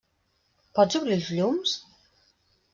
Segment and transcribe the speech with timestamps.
[0.79, 1.77] Pots obrir els llums?